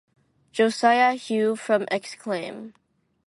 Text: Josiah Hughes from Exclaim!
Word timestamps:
Josiah 0.51 1.13
Hughes 1.13 1.59
from 1.59 1.85
Exclaim! 1.91 2.73